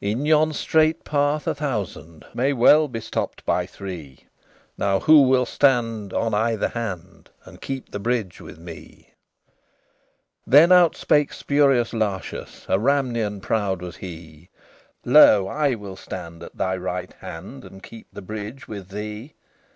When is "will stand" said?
5.22-6.12, 15.74-16.44